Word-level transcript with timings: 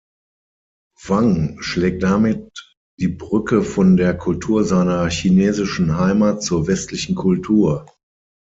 Wang 1.05 1.61
schlägt 1.61 2.01
damit 2.01 2.73
die 2.97 3.07
Brücke 3.07 3.61
von 3.61 3.97
der 3.97 4.17
Kultur 4.17 4.63
seiner 4.63 5.07
chinesischen 5.11 5.95
Heimat 5.95 6.41
zur 6.41 6.65
westlichen 6.65 7.13
Kultur. 7.13 7.85